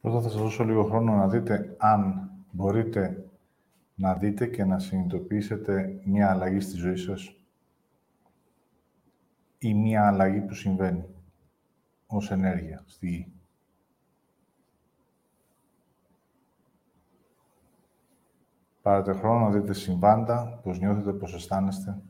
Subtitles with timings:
[0.00, 3.30] Πρώτα θα σας δώσω λίγο χρόνο να δείτε αν μπορείτε
[3.94, 7.36] να δείτε και να συνειδητοποιήσετε μία αλλαγή στη ζωή σας
[9.58, 11.04] ή μία αλλαγή που συμβαίνει
[12.06, 13.32] ως ενέργεια στη γη.
[18.82, 22.02] Πάρετε χρόνο να δείτε συμβάντα, πώς νιώθετε, πώς αισθάνεστε.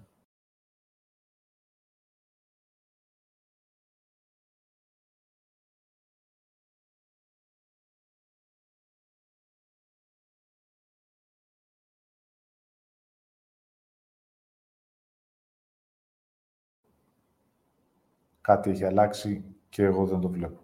[18.41, 20.61] Κάτι έχει αλλάξει και εγώ δεν το βλέπω.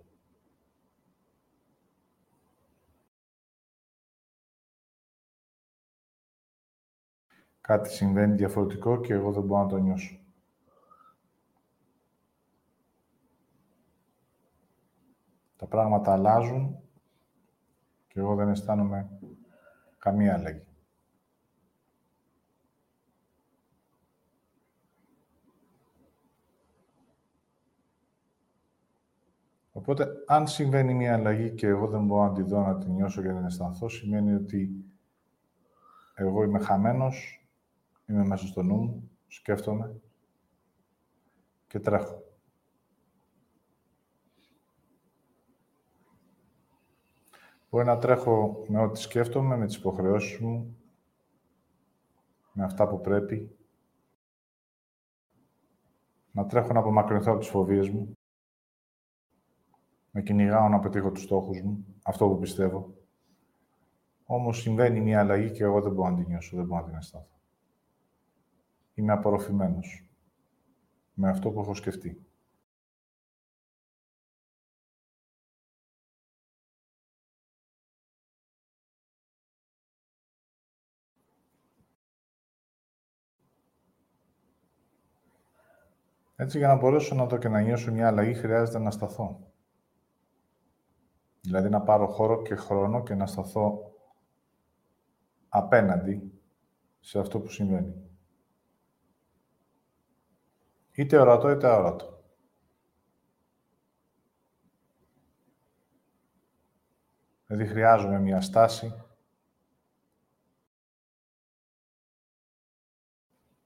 [7.61, 10.21] Κάτι συμβαίνει διαφορετικό και εγώ δεν μπορώ να το νιώσω.
[15.57, 16.80] Τα πράγματα αλλάζουν
[18.09, 19.09] και εγώ δεν αισθάνομαι
[19.99, 20.66] καμία αλλαγή.
[29.77, 33.23] Οπότε, αν συμβαίνει μια αλλαγή και εγώ δεν μπορώ να τη δω, να τη νιώσω
[33.23, 34.85] και να την αισθανθώ, σημαίνει ότι
[36.15, 37.49] εγώ είμαι χαμένος,
[38.07, 40.01] είμαι μέσα στο νου μου, σκέφτομαι
[41.66, 42.23] και τρέχω.
[47.71, 50.77] Μπορεί να τρέχω με ό,τι σκέφτομαι, με τις υποχρεώσεις μου,
[52.52, 53.57] με αυτά που πρέπει.
[56.32, 58.16] Να τρέχω να απομακρυνθώ από τις φοβίες μου
[60.17, 62.95] με κυνηγάω να πετύχω τους στόχους μου, αυτό που πιστεύω.
[64.25, 66.97] Όμως συμβαίνει μια αλλαγή και εγώ δεν μπορώ να την νιώσω, δεν μπορώ να την
[66.97, 67.41] αισθάνθω.
[68.94, 70.09] Είμαι απορροφημένος
[71.15, 72.27] με αυτό που έχω σκεφτεί.
[86.37, 89.55] Έτσι, για να μπορέσω να το και να νιώσω μια αλλαγή, χρειάζεται να σταθώ.
[91.46, 93.92] Δηλαδή να πάρω χώρο και χρόνο και να σταθώ
[95.48, 96.40] απέναντι
[97.00, 97.94] σε αυτό που συμβαίνει.
[100.92, 102.22] Είτε ορατό είτε αόρατο.
[107.46, 108.94] Δηλαδή χρειάζομαι μια στάση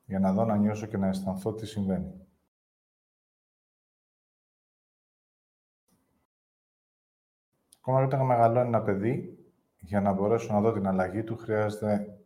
[0.04, 2.19] για να δω, να νιώσω και να αισθανθώ τι συμβαίνει.
[7.80, 9.38] Ακόμα όταν μεγαλώνει ένα παιδί,
[9.80, 12.18] για να μπορέσω να δω την αλλαγή του, χρειάζεται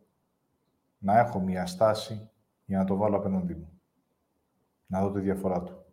[0.97, 2.29] να έχω μια στάση
[2.65, 3.81] για να το βάλω απέναντί μου.
[4.87, 5.85] Να δω τη διαφορά του.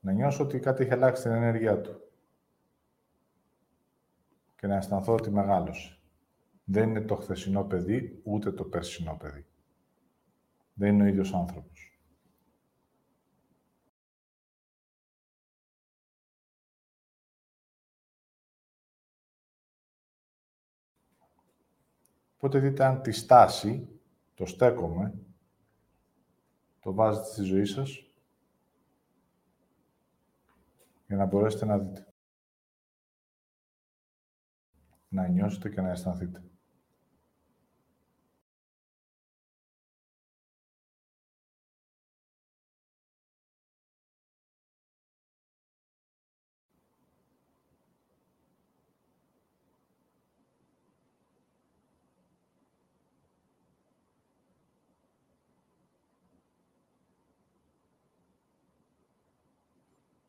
[0.00, 2.00] Να νιώσω ότι κάτι έχει αλλάξει την ενέργειά του.
[4.56, 5.98] Και να αισθανθώ ότι μεγάλωσε.
[6.64, 9.46] Δεν είναι το χθεσινό παιδί, ούτε το περσινό παιδί.
[10.74, 11.95] Δεν είναι ο ίδιος άνθρωπος.
[22.36, 23.88] Οπότε δείτε αν τη στάση,
[24.34, 25.14] το στέκομαι,
[26.80, 28.06] το βάζετε στη ζωή σας
[31.06, 32.06] για να μπορέσετε να δείτε.
[35.08, 36.42] Να νιώσετε και να αισθανθείτε.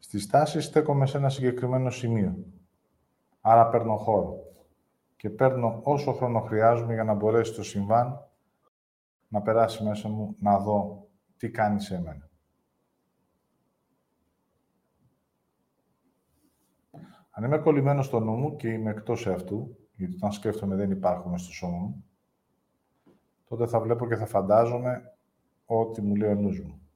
[0.08, 2.38] Στη στάση στέκομαι σε ένα συγκεκριμένο σημείο.
[3.42, 4.36] Άρα παίρνω χώρο.
[5.16, 8.30] Και παίρνω όσο χρόνο χρειάζομαι για να μπορέσει το συμβάν
[9.28, 11.08] να περάσει μέσα μου, να δω
[11.38, 12.30] τι κάνει σε μένα.
[17.30, 21.38] Αν είμαι κολλημένο στο νου μου και είμαι εκτός αυτού, γιατί όταν σκέφτομαι δεν υπάρχουμε
[21.38, 22.06] στο σώμα μου,
[23.48, 25.18] τότε θα βλέπω και θα φαντάζομαι
[25.66, 26.87] ό,τι μου λέει ο νους μου.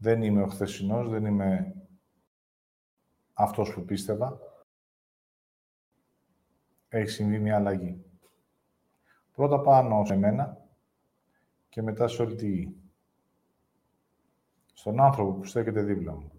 [0.00, 1.74] Δεν είμαι ο χθεσινός, δεν είμαι
[3.32, 4.38] αυτός που πίστευα.
[6.88, 8.04] Έχει συμβεί μια αλλαγή.
[9.32, 10.66] Πρώτα πάνω σε μένα
[11.68, 12.76] και μετά σε όλη τη γη.
[14.72, 16.32] Στον άνθρωπο που στέκεται δίπλα μου.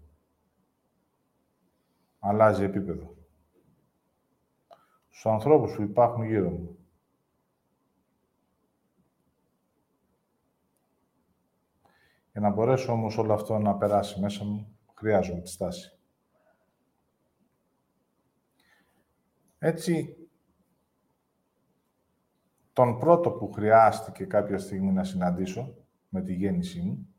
[2.18, 3.14] Αλλάζει επίπεδο.
[5.08, 6.79] Στους ανθρώπους που υπάρχουν γύρω μου.
[12.40, 15.98] Για να μπορέσω όμως όλο αυτό να περάσει μέσα μου, χρειάζομαι τη στάση.
[19.58, 20.16] Έτσι,
[22.72, 25.74] τον πρώτο που χρειάστηκε κάποια στιγμή να συναντήσω
[26.08, 27.14] με τη γέννησή μου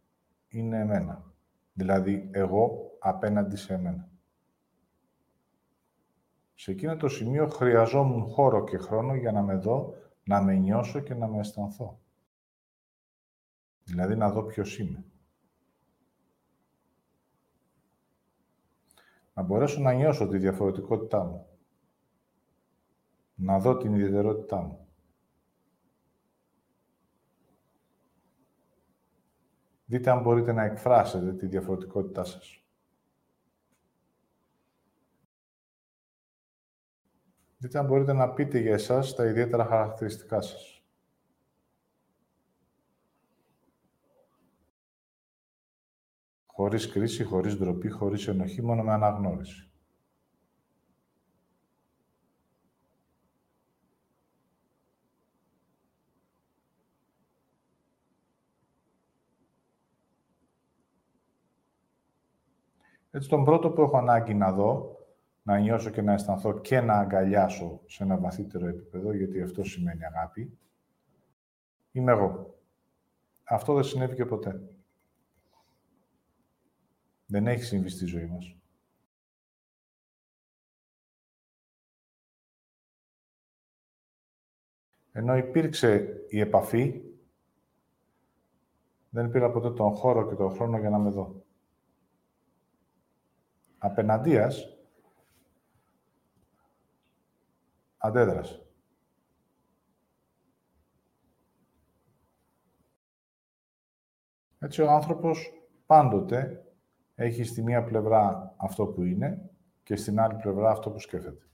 [0.47, 1.33] είναι εμένα.
[1.74, 4.09] Δηλαδή, εγώ απέναντι σε εμένα.
[6.53, 9.94] Σε εκείνο το σημείο χρειαζόμουν χώρο και χρόνο για να με δω,
[10.24, 12.00] να με νιώσω και να με αισθανθώ.
[13.83, 15.06] Δηλαδή, να δω ποιος είμαι.
[19.41, 21.47] Να μπορέσω να νιώσω τη διαφορετικότητά μου.
[23.35, 24.88] Να δω την ιδιαιτερότητά μου.
[29.85, 32.65] Δείτε αν μπορείτε να εκφράσετε τη διαφορετικότητά σας.
[37.57, 40.81] Δείτε αν μπορείτε να πείτε για εσάς τα ιδιαίτερα χαρακτηριστικά σας.
[46.62, 49.72] Χωρίς κρίση, χωρίς ντροπή, χωρίς ενοχή, μόνο με αναγνώριση.
[63.12, 64.98] Έτσι, τον πρώτο που έχω ανάγκη να δω,
[65.44, 70.06] να νιώσω και να αισθανθώ και να αγκαλιάσω σε ένα βαθύτερο επίπεδο, γιατί αυτό σημαίνει
[70.06, 70.58] αγάπη,
[71.92, 72.60] είμαι εγώ.
[73.44, 74.62] Αυτό δεν συνέβη και ποτέ.
[77.31, 78.56] Δεν έχει συμβεί στη ζωή μας.
[85.12, 87.01] Ενώ υπήρξε η επαφή,
[89.10, 91.45] δεν πήρα ποτέ τον χώρο και τον χρόνο για να με δω
[93.77, 94.77] απέναντίας
[97.98, 98.66] αντέδρασε.
[104.60, 105.51] Έτσι ο άνθρωπος
[105.86, 106.66] πάντοτε
[107.21, 109.50] έχεις στη μία πλευρά αυτό που είναι
[109.83, 111.45] και στην άλλη πλευρά αυτό που σκέφτεται.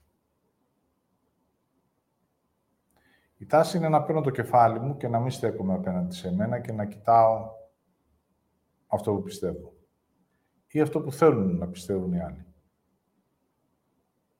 [3.36, 6.60] Η τάση είναι να παίρνω το κεφάλι μου και να μην στέκομαι απέναντι σε μένα
[6.60, 7.50] και να κοιτάω
[8.86, 9.72] αυτό που πιστεύω
[10.66, 12.46] ή αυτό που θέλουν να πιστεύουν οι άλλοι.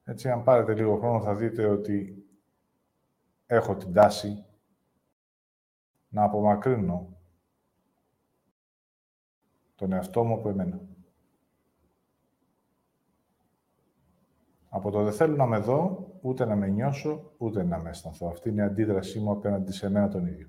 [0.04, 2.26] Έτσι, αν πάρετε λίγο χρόνο, θα δείτε ότι
[3.46, 4.44] έχω την τάση
[6.08, 7.16] να απομακρύνω
[9.74, 10.80] τον εαυτό μου από εμένα.
[14.68, 18.28] Από το δεν θέλω να με δω, ούτε να με νιώσω, ούτε να με αισθανθώ.
[18.28, 20.48] Αυτή είναι η αντίδρασή μου απέναντι σε μένα τον ίδιο.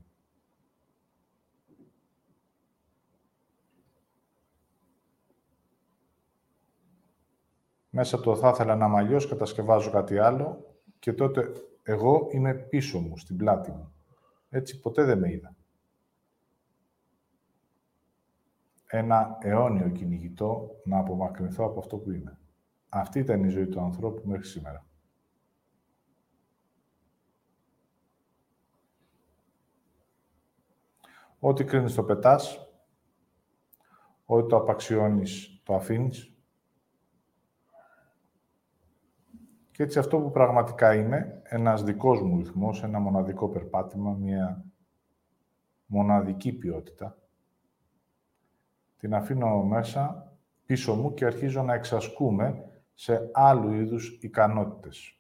[7.89, 11.51] Μέσα το θα ήθελα να είμαι αλλιώς, κατασκευάζω κάτι άλλο και τότε
[11.83, 13.94] εγώ είμαι πίσω μου, στην πλάτη μου.
[14.50, 15.56] Έτσι ποτέ δεν με είδα.
[18.88, 22.38] Ένα αιώνιο κυνηγητό να απομακρυνθώ από αυτό που είμαι.
[22.89, 24.86] Αυτή ήταν η ζωή του ανθρώπου μέχρι σήμερα.
[31.39, 32.68] Ό,τι κρίνεις το πετάς,
[34.25, 36.33] ό,τι το απαξιώνεις το αφήνεις,
[39.80, 44.65] Και έτσι αυτό που πραγματικά είμαι, ένας δικός μου ρυθμός, ένα μοναδικό περπάτημα, μια
[45.85, 47.18] μοναδική ποιότητα,
[48.97, 50.33] την αφήνω μέσα
[50.66, 52.69] πίσω μου και αρχίζω να εξασκούμε
[52.99, 55.19] σε άλλου είδους ικανότητες.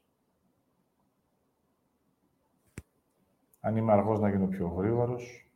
[3.59, 5.51] Αν είμαι αργός να γίνω πιο γρήγορος,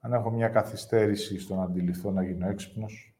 [0.00, 3.12] αν έχω μια καθυστέρηση στο να αντιληφθώ να γίνω έξυπνος,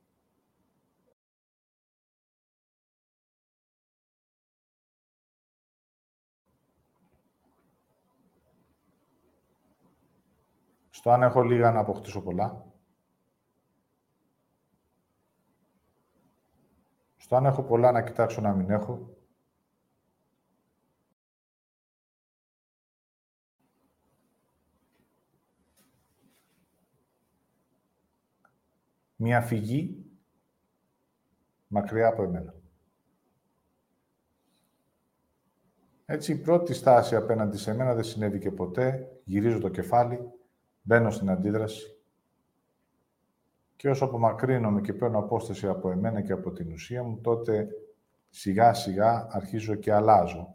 [10.90, 12.66] Στο αν έχω λίγα να αποκτήσω πολλά.
[17.28, 19.16] Στο αν έχω πολλά να κοιτάξω να μην έχω.
[29.16, 30.04] Μία φυγή
[31.66, 32.54] μακριά από εμένα.
[36.04, 39.20] Έτσι, η πρώτη στάση απέναντι σε μένα δεν συνέβη και ποτέ.
[39.24, 40.18] Γυρίζω το κεφάλι
[40.82, 41.97] Μπαίνω στην αντίδραση
[43.78, 47.68] και όσο απομακρύνομαι και παίρνω απόσταση από εμένα και από την ουσία μου, τότε
[48.28, 50.54] σιγά σιγά αρχίζω και αλλάζω.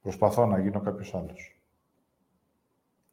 [0.00, 1.62] Προσπαθώ να γίνω κάποιος άλλος.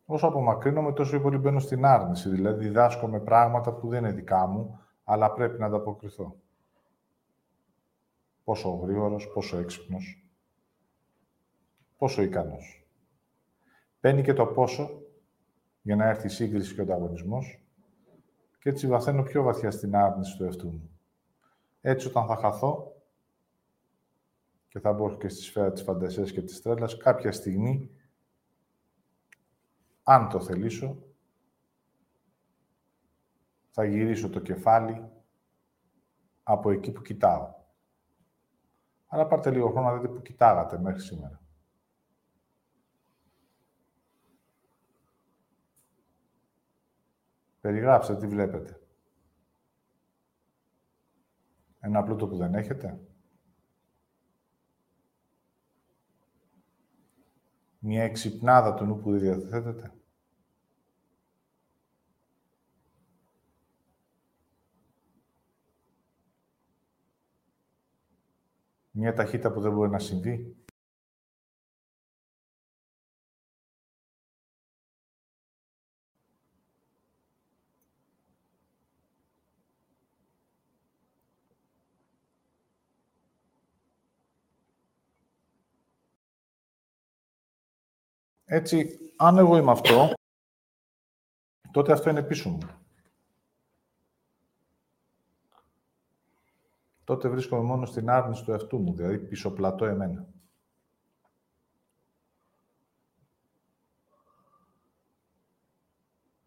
[0.05, 2.29] Όσο απομακρύνομαι, τόσο πολύ μπαίνω στην άρνηση.
[2.29, 6.35] Δηλαδή, διδάσκομαι πράγματα που δεν είναι δικά μου, αλλά πρέπει να ανταποκριθώ.
[8.43, 10.25] Πόσο γρήγορος, πόσο έξυπνος,
[11.97, 12.87] πόσο ικανός.
[13.99, 15.01] Παίρνει και το πόσο
[15.81, 17.63] για να έρθει η σύγκριση και ο ανταγωνισμός
[18.59, 20.89] και έτσι βαθαίνω πιο βαθιά στην άρνηση του εαυτού μου.
[21.81, 22.95] Έτσι, όταν θα χαθώ
[24.67, 27.91] και θα μπω και στη σφαίρα της φαντασίας και της τρέλας, κάποια στιγμή,
[30.03, 31.03] αν το θελήσω,
[33.69, 35.09] θα γυρίσω το κεφάλι
[36.43, 37.53] από εκεί που κοιτάω.
[39.07, 41.40] Αλλά πάρτε λίγο χρόνο να δείτε που κοιτάγατε μέχρι σήμερα.
[47.61, 48.79] Περιγράψτε τι βλέπετε.
[51.79, 52.99] Ένα πλούτο που δεν έχετε.
[57.79, 59.93] Μια εξυπνάδα του νου που δεν διαθέτετε.
[68.91, 70.60] Μια ταχύτητα που δεν μπορεί να συμβεί.
[88.53, 90.13] Έτσι, αν εγώ είμαι αυτό,
[91.71, 92.59] τότε αυτό είναι πίσω μου.
[97.03, 100.27] Τότε βρίσκομαι μόνο στην άρνηση του εαυτού μου, δηλαδή πισωπλατώ εμένα.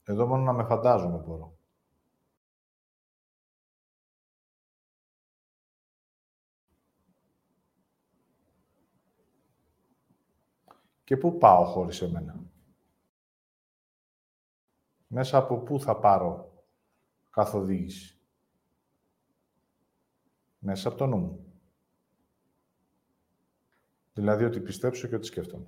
[0.04, 1.56] Εδώ μόνο να με φαντάζομαι μπορώ.
[11.04, 12.44] Και πού πάω χωρίς εμένα;
[15.06, 16.64] Μέσα από πού θα πάρω
[17.30, 18.18] καθοδήγηση;
[20.58, 21.52] Μέσα από το νου μου.
[24.12, 25.66] Δηλαδή ότι πιστέψω και ότι σκέφτομαι.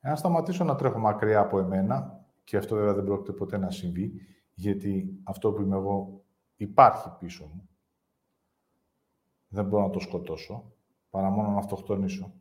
[0.00, 4.20] Εάν σταματήσω να τρέχω μακριά από εμένα, και αυτό βέβαια δεν πρόκειται ποτέ να συμβεί,
[4.54, 6.24] γιατί αυτό που είμαι εγώ
[6.56, 7.68] υπάρχει πίσω μου,
[9.52, 10.72] δεν μπορώ να το σκοτώσω,
[11.10, 12.32] παρά μόνο να αυτοκτονήσω.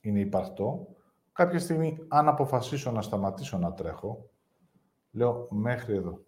[0.00, 0.86] Είναι υπαρκτό.
[1.32, 4.30] Κάποια στιγμή, αν αποφασίσω να σταματήσω να τρέχω,
[5.10, 6.24] λέω μέχρι εδώ.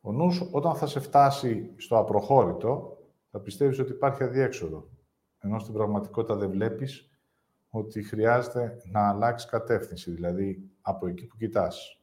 [0.00, 2.98] Ο νους, όταν θα σε φτάσει στο απροχώρητο,
[3.30, 4.88] θα πιστεύεις ότι υπάρχει αδιέξοδο.
[5.38, 7.10] Ενώ στην πραγματικότητα δεν βλέπεις
[7.70, 12.01] ότι χρειάζεται να αλλάξεις κατεύθυνση, δηλαδή από εκεί που κοιτάς.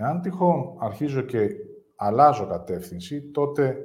[0.00, 1.48] Εάν τυχόν αρχίζω και
[1.96, 3.84] αλλάζω κατεύθυνση, τότε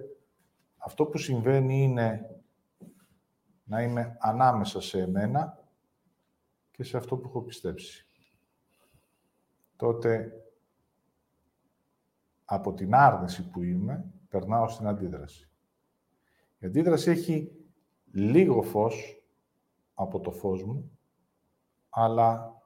[0.77, 2.39] αυτό που συμβαίνει είναι
[3.63, 5.63] να είμαι ανάμεσα σε εμένα
[6.71, 8.07] και σε αυτό που έχω πιστέψει.
[9.75, 10.31] Τότε,
[12.45, 15.49] από την άρνηση που είμαι, περνάω στην αντίδραση.
[16.57, 17.51] Η αντίδραση έχει
[18.11, 19.23] λίγο φως
[19.93, 20.99] από το φως μου,
[21.89, 22.61] αλλά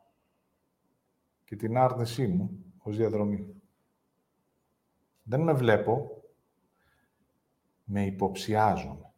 [1.43, 3.61] και την άρνησή μου ως διαδρομή.
[5.23, 6.23] Δεν με βλέπω,
[7.83, 9.09] με υποψιάζομαι.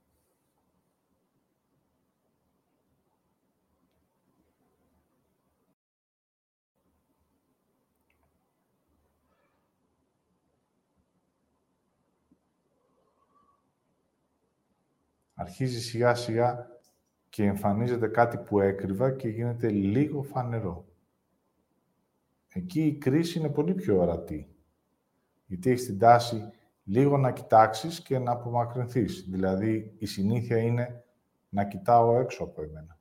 [15.34, 16.68] Αρχίζει σιγά σιγά
[17.30, 20.91] και εμφανίζεται κάτι που έκρυβα και γίνεται λίγο φανερό.
[22.54, 24.56] Εκεί η κρίση είναι πολύ πιο ορατή.
[25.46, 26.50] Γιατί έχεις την τάση
[26.84, 29.26] λίγο να κοιτάξεις και να απομακρυνθείς.
[29.30, 31.04] Δηλαδή, η συνήθεια είναι
[31.50, 33.00] να κοιτάω έξω από εμένα.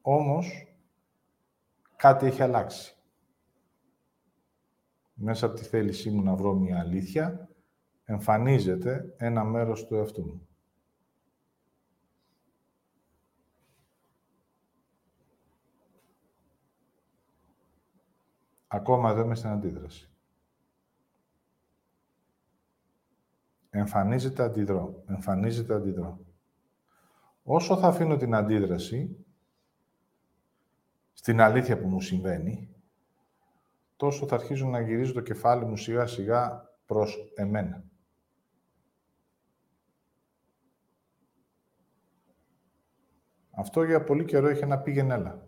[0.00, 0.76] Όμως,
[1.96, 2.96] κάτι έχει αλλάξει.
[5.14, 7.48] Μέσα από τη θέλησή μου να βρω μια αλήθεια,
[8.04, 10.47] εμφανίζεται ένα μέρος του εαυτού μου.
[18.68, 20.10] Ακόμα εδώ είμαι στην αντίδραση.
[23.70, 25.02] Εμφανίζεται αντιδρό.
[25.06, 26.18] Εμφανίζεται αντιδρό.
[27.42, 29.26] Όσο θα αφήνω την αντίδραση
[31.12, 32.74] στην αλήθεια που μου συμβαίνει,
[33.96, 37.84] τόσο θα αρχίζω να γυρίζω το κεφάλι μου σιγά σιγά προς εμένα.
[43.50, 45.47] Αυτό για πολύ καιρό είχε να πήγαινε έλα.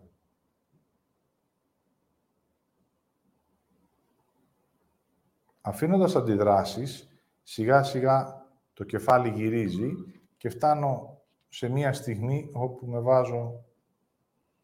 [5.61, 7.07] Αφήνοντας αντιδράσεις,
[7.43, 9.91] σιγά σιγά το κεφάλι γυρίζει
[10.37, 13.65] και φτάνω σε μία στιγμή όπου με βάζω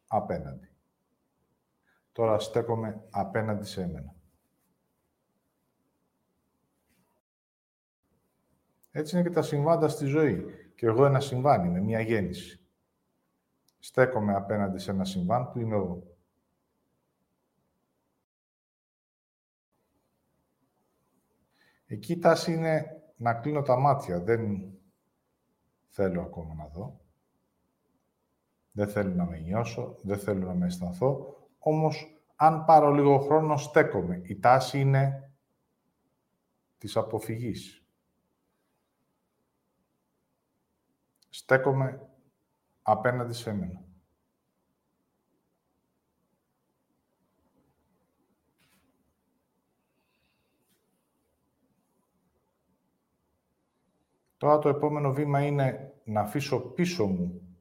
[0.06, 0.68] απέναντι.
[2.12, 4.14] Τώρα στέκομαι απέναντι σε εμένα.
[8.90, 10.44] Έτσι είναι και τα συμβάντα στη ζωή.
[10.74, 12.66] Και εγώ ένα συμβάν είμαι, μια γέννηση.
[13.78, 16.17] Στέκομαι απέναντι σε ένα συμβάν που είμαι εγώ.
[21.90, 24.20] Εκεί η τάση είναι να κλείνω τα μάτια.
[24.20, 24.72] Δεν
[25.88, 27.00] θέλω ακόμα να δω.
[28.72, 31.36] Δεν θέλω να με νιώσω, δεν θέλω να με αισθανθώ.
[31.58, 34.20] Όμως, αν πάρω λίγο χρόνο, στέκομαι.
[34.24, 35.32] Η τάση είναι
[36.78, 37.86] της αποφυγής.
[41.28, 42.08] Στέκομαι
[42.82, 43.87] απέναντι σε μένα.
[54.38, 57.56] Τώρα το επόμενο βήμα είναι να αφήσω πίσω μου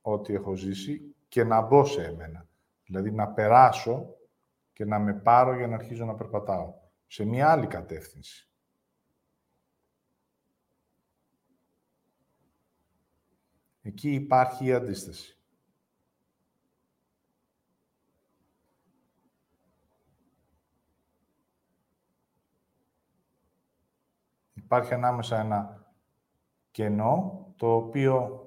[0.00, 2.48] ό,τι έχω ζήσει και να μπω σε εμένα.
[2.84, 4.16] Δηλαδή να περάσω
[4.72, 6.74] και να με πάρω για να αρχίζω να περπατάω
[7.06, 8.48] σε μια άλλη κατεύθυνση.
[13.82, 15.38] Εκεί υπάρχει η αντίσταση.
[24.54, 25.87] Υπάρχει ανάμεσα ένα
[26.78, 28.46] κενό, το οποίο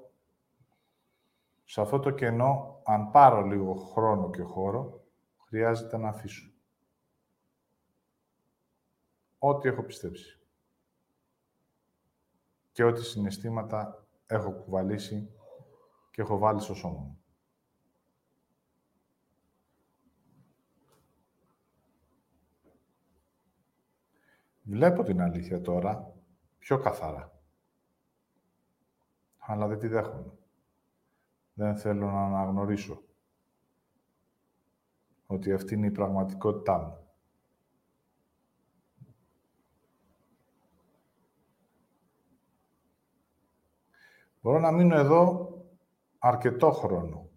[1.64, 5.04] σε αυτό το κενό, αν πάρω λίγο χρόνο και χώρο,
[5.46, 6.52] χρειάζεται να αφήσω.
[9.38, 10.40] Ό,τι έχω πιστέψει.
[12.72, 15.32] Και ό,τι συναισθήματα έχω κουβαλήσει
[16.10, 17.22] και έχω βάλει στο σώμα μου.
[24.62, 26.14] Βλέπω την αλήθεια τώρα
[26.58, 27.41] πιο καθαρά.
[29.52, 30.32] Αλλά δεν τη δέχομαι.
[31.54, 33.02] Δεν θέλω να αναγνωρίσω
[35.26, 36.96] ότι αυτή είναι η πραγματικότητά μου.
[44.40, 45.52] Μπορώ να μείνω εδώ
[46.18, 47.30] αρκετό χρόνο.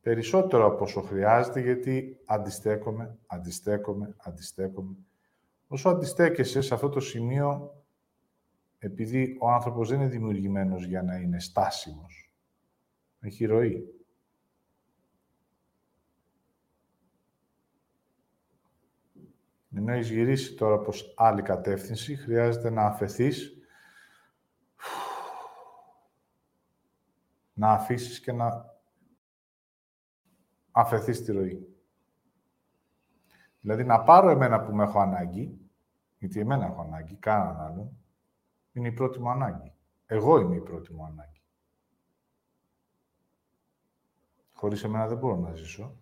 [0.00, 4.96] Περισσότερο από όσο χρειάζεται, γιατί αντιστέκομαι, αντιστέκομαι, αντιστέκομαι.
[5.68, 7.77] Όσο αντιστέκεσαι σε αυτό το σημείο,
[8.78, 12.32] επειδή ο άνθρωπος δεν είναι δημιουργημένος για να είναι στάσιμος.
[13.20, 13.92] Έχει ροή.
[19.74, 23.62] Ενώ έχεις γυρίσει τώρα προς άλλη κατεύθυνση, χρειάζεται να αφαιθείς,
[27.52, 28.76] να αφήσεις και να
[30.70, 31.68] αφαιθείς τη ροή.
[33.60, 35.58] Δηλαδή να πάρω εμένα που με έχω ανάγκη,
[36.18, 37.96] γιατί εμένα έχω ανάγκη, κανέναν άλλον,
[38.78, 39.72] είναι η πρώτη μου ανάγκη.
[40.06, 41.42] Εγώ είμαι η πρώτη μου ανάγκη.
[44.52, 45.98] Χωρίς εμένα δεν μπορώ να ζήσω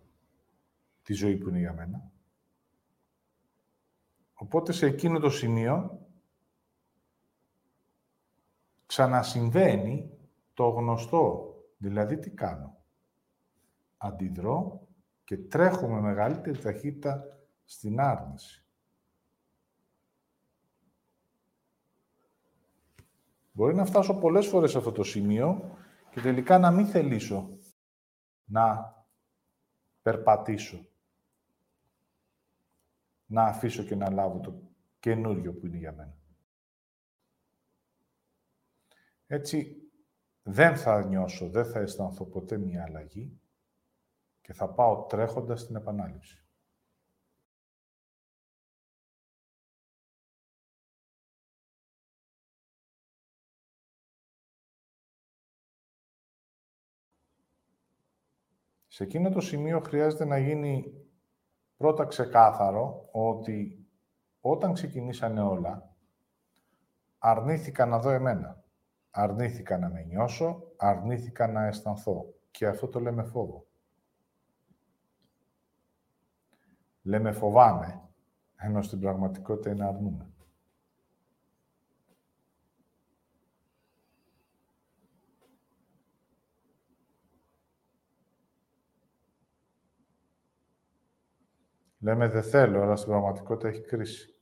[1.01, 2.11] τη ζωή που είναι για μένα.
[4.33, 6.07] Οπότε σε εκείνο το σημείο
[8.85, 10.11] ξανασυμβαίνει
[10.53, 11.53] το γνωστό.
[11.77, 12.77] Δηλαδή τι κάνω;
[13.97, 14.87] Αντιδρώ
[15.23, 17.23] και τρέχω με μεγαλύτερη ταχύτητα
[17.65, 18.66] στην άρνηση.
[23.57, 25.77] Μπορεί να φτάσω πολλές φορές σε αυτό το σημείο
[26.11, 27.57] και τελικά να μην θελήσω
[28.43, 28.95] να
[30.01, 30.87] περπατήσω.
[33.25, 34.61] Να αφήσω και να λάβω το
[34.99, 36.17] καινούριο που είναι για μένα.
[39.27, 39.75] Έτσι,
[40.43, 43.41] δεν θα νιώσω, δεν θα αισθανθώ ποτέ μια αλλαγή
[44.41, 46.46] και θα πάω τρέχοντας στην επανάληψη.
[58.97, 60.93] Σε εκείνο το σημείο χρειάζεται να γίνει
[61.77, 63.87] πρώτα ξεκάθαρο ότι
[64.41, 65.95] όταν ξεκινήσανε όλα,
[67.17, 68.63] αρνήθηκα να δω εμένα.
[69.09, 72.33] Αρνήθηκα να με νιώσω, αρνήθηκα να αισθανθώ.
[72.51, 73.65] Και αυτό το λέμε φόβο.
[77.01, 78.01] Λέμε φοβάμαι,
[78.55, 80.31] ενώ στην πραγματικότητα είναι αρνούμε.
[92.07, 94.39] Λέμε δεν θέλω, αλλά στην πραγματικότητα έχει κρίση.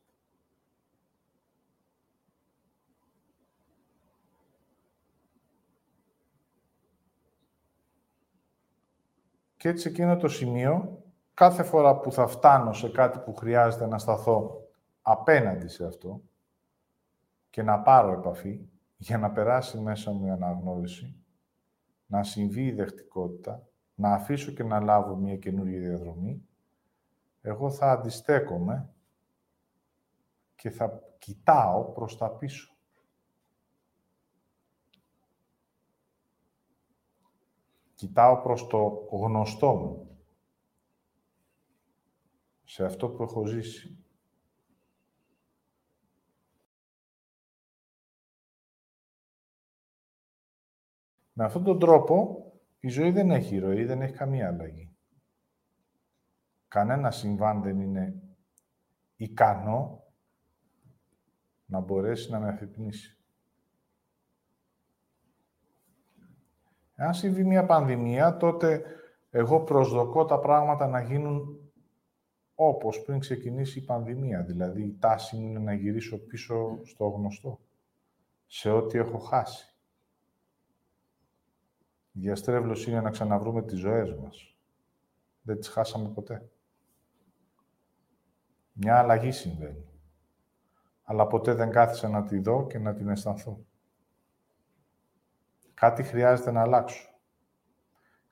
[9.58, 13.98] Και έτσι εκείνο το σημείο, κάθε φορά που θα φτάνω σε κάτι που χρειάζεται να
[13.98, 14.62] σταθώ
[15.02, 16.22] απέναντι σε αυτό
[17.50, 21.16] και να πάρω επαφή για να περάσει μέσα μου η αναγνώριση,
[22.06, 26.45] να συμβεί η δεχτικότητα, να αφήσω και να λάβω μια καινούργια διαδρομή,
[27.46, 28.94] εγώ θα αντιστέκομαι
[30.56, 32.76] και θα κοιτάω προς τα πίσω.
[37.96, 40.20] Κοιτάω προς το γνωστό μου,
[42.64, 43.98] σε αυτό που έχω ζήσει.
[51.34, 52.46] Με αυτόν τον τρόπο
[52.80, 54.95] η ζωή δεν έχει ροή, δεν έχει καμία αλλαγή.
[56.76, 58.22] Κανένα συμβάν δεν είναι
[59.16, 60.04] ικανό
[61.66, 63.18] να μπορέσει να με αφυπνίσει.
[66.96, 68.84] Αν συμβεί μια πανδημία, τότε
[69.30, 71.60] εγώ προσδοκώ τα πράγματα να γίνουν
[72.56, 74.44] όπως πριν ξεκινήσει η πανδημία.
[74.44, 77.60] Δηλαδή, η τάση μου είναι να γυρίσω πίσω στο γνωστό,
[78.46, 79.76] σε ό,τι έχω χάσει.
[82.12, 84.56] Η διαστρέβλωση είναι να ξαναβρούμε τις ζωές μας.
[85.42, 86.50] Δεν τις χάσαμε ποτέ.
[88.78, 89.86] Μια αλλαγή συμβαίνει.
[91.04, 93.66] Αλλά ποτέ δεν κάθισα να τη δω και να την αισθανθώ.
[95.74, 97.10] Κάτι χρειάζεται να αλλάξω.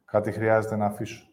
[0.06, 1.28] Κάτι χρειάζεται να αφήσω.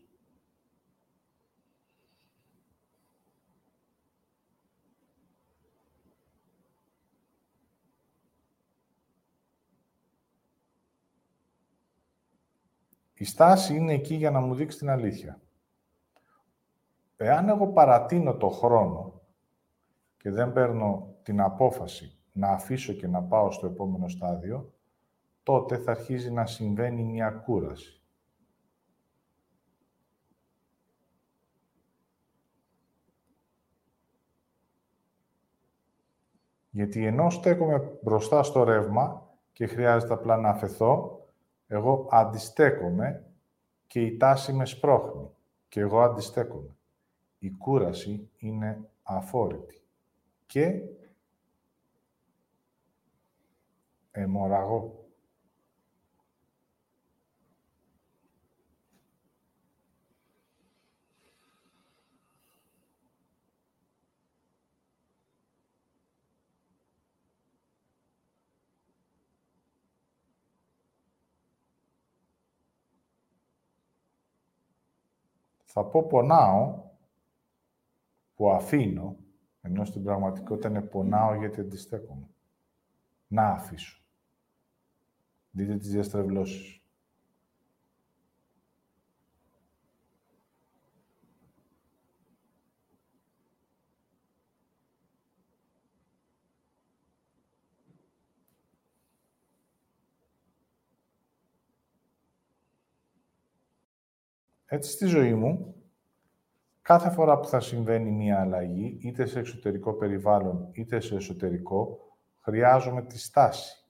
[13.14, 15.40] Η στάση είναι εκεί για να μου δείξει την αλήθεια.
[17.22, 19.20] Εάν εγώ παρατείνω το χρόνο
[20.16, 24.72] και δεν παίρνω την απόφαση να αφήσω και να πάω στο επόμενο στάδιο,
[25.42, 28.02] τότε θα αρχίζει να συμβαίνει μια κούραση.
[36.70, 41.24] Γιατί ενώ στέκομαι μπροστά στο ρεύμα και χρειάζεται απλά να αφαιθώ,
[41.66, 43.24] εγώ αντιστέκομαι
[43.86, 45.30] και η τάση με σπρώχνει
[45.68, 46.74] και εγώ αντιστέκομαι.
[47.42, 49.82] Η κούραση είναι αφόρητη
[50.46, 50.82] και
[54.10, 55.08] αιμορραγώ.
[75.64, 76.89] Θα πω πονάω
[78.40, 79.16] που αφήνω,
[79.60, 82.28] ενώ στην πραγματικότητα είναι πονάω γιατί αντιστέκομαι.
[83.26, 84.02] Να αφήσω.
[85.50, 86.82] Δείτε τις διαστρεβλώσεις.
[104.66, 105.79] Έτσι στη ζωή μου,
[106.82, 111.98] κάθε φορά που θα συμβαίνει μία αλλαγή, είτε σε εξωτερικό περιβάλλον, είτε σε εσωτερικό,
[112.38, 113.84] χρειάζομαι τη στάση.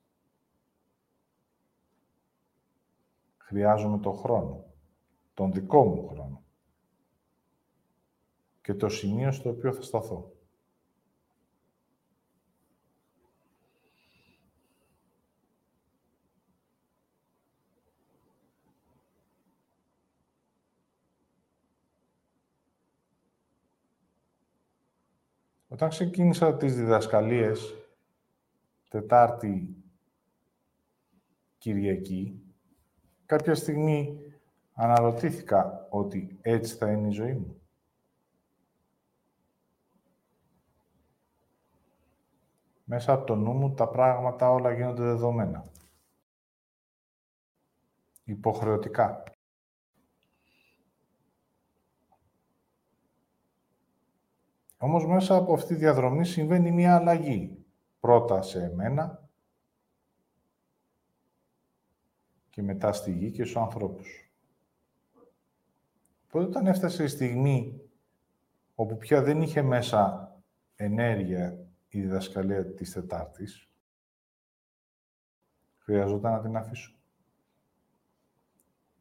[3.37, 4.64] Χρειάζομαι το χρόνο,
[5.35, 6.44] τον δικό μου χρόνο
[8.61, 10.33] και το σημείο στο οποίο θα σταθώ.
[25.72, 27.74] Όταν ξεκίνησα τις διδασκαλίες,
[28.88, 29.76] Τετάρτη
[31.59, 32.42] Κυριακή,
[33.26, 34.20] κάποια στιγμή
[34.72, 37.61] αναρωτήθηκα ότι έτσι θα είναι η ζωή μου.
[42.85, 45.64] Μέσα από το νου μου τα πράγματα όλα γίνονται δεδομένα.
[48.24, 49.24] Υποχρεωτικά.
[54.83, 57.64] Όμως μέσα από αυτή τη διαδρομή συμβαίνει μια αλλαγή.
[58.01, 59.29] Πρώτα σε εμένα
[62.51, 64.31] και μετά στη γη και στους ανθρώπους.
[66.27, 67.81] Οπότε όταν έφτασε η στιγμή
[68.75, 70.33] όπου πια δεν είχε μέσα
[70.77, 73.69] ενέργεια η διδασκαλία της Τετάρτης,
[75.79, 76.95] χρειαζόταν να την αφήσω.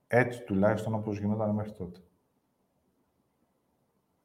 [0.07, 1.99] Έτσι τουλάχιστον όπως γινόταν μέχρι τότε.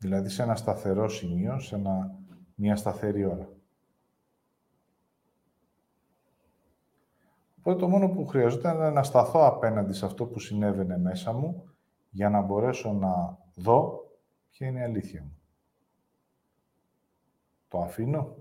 [0.04, 1.82] Δηλαδή σε ένα σταθερό σημείο, σε
[2.54, 3.48] μια σταθερή ώρα.
[7.58, 11.74] Οπότε το μόνο που χρειαζόταν ήταν να σταθώ απέναντι σε αυτό που συνέβαινε μέσα μου
[12.10, 14.10] για να μπορέσω να δω
[14.50, 15.38] ποια είναι η αλήθεια μου.
[17.68, 18.36] Το αφήνω.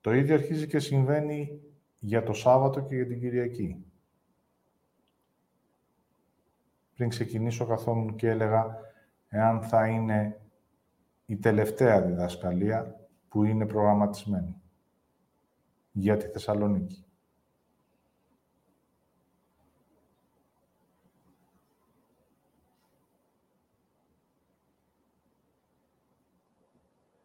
[0.00, 1.63] Το ίδιο αρχίζει και συμβαίνει
[2.04, 3.84] για το Σάββατο και για την Κυριακή.
[6.94, 8.78] Πριν ξεκινήσω καθόμουν και έλεγα
[9.28, 10.40] εάν θα είναι
[11.26, 14.60] η τελευταία διδασκαλία, που είναι προγραμματισμένη
[15.92, 17.04] για τη Θεσσαλονίκη.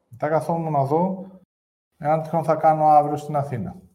[0.10, 1.32] Μετά καθόμουν να δω
[1.98, 3.89] εάν τυχόν θα κάνω αύριο στην Αθήνα.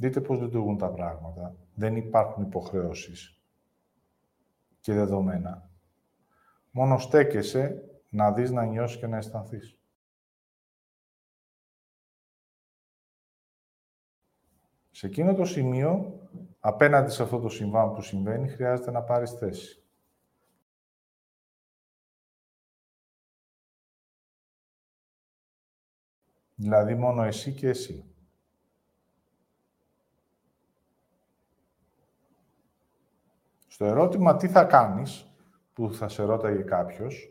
[0.00, 1.56] Δείτε πώς λειτουργούν τα πράγματα.
[1.74, 3.40] Δεν υπάρχουν υποχρεώσεις
[4.80, 5.70] και δεδομένα.
[6.70, 9.78] Μόνο στέκεσαι να δεις, να νιώσεις και να αισθανθείς.
[14.90, 16.20] Σε εκείνο το σημείο,
[16.60, 19.82] απέναντι σε αυτό το συμβάν που συμβαίνει, χρειάζεται να πάρεις θέση.
[26.54, 28.12] Δηλαδή μόνο εσύ και εσύ.
[33.78, 35.26] Στο ερώτημα τι θα κάνεις,
[35.72, 37.30] που θα σε ρώταγε κάποιος,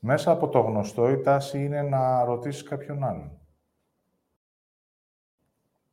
[0.00, 3.38] μέσα από το γνωστό η τάση είναι να ρωτήσεις κάποιον άλλον.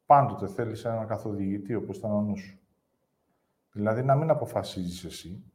[0.06, 2.60] Πάντοτε θέλεις έναν καθοδηγητή, όπως ήταν ο νους σου.
[3.72, 5.52] Δηλαδή να μην αποφασίζεις εσύ.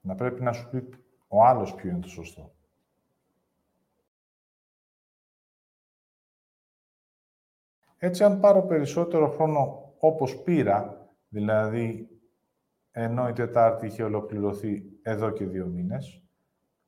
[0.00, 0.88] Να πρέπει να σου πει
[1.28, 2.55] ο άλλος ποιο είναι το σωστό.
[7.98, 12.08] Έτσι, αν πάρω περισσότερο χρόνο όπως πήρα, δηλαδή
[12.90, 16.22] ενώ η Τετάρτη είχε ολοκληρωθεί εδώ και δύο μήνες,